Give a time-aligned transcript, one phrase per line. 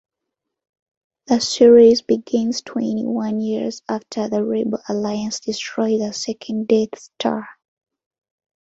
[1.27, 7.47] The series begins twenty-one years after the Rebel Alliance destroyed the second Death Star.